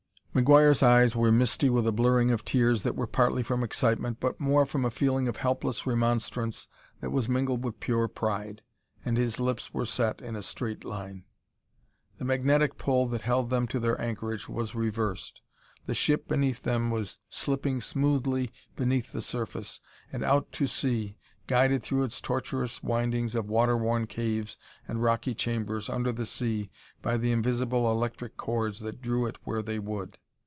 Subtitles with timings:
[0.33, 4.39] McGuire's eyes were misty with a blurring of tears that were partly from excitement, but
[4.39, 6.69] more from a feeling of helpless remonstrance
[7.01, 8.61] that was mingled with pure pride.
[9.03, 11.25] And his lips were set in a straight line.
[12.17, 15.41] The magnetic pull that held them to their anchorage was reversed;
[15.85, 19.81] the ship beneath them was slipping smoothly beneath the surface
[20.13, 24.55] and out to sea, guided through its tortuous windings of water worn caves
[24.87, 26.69] and rocky chambers under the sea
[27.01, 30.17] by the invisible electric cords that drew it where they would.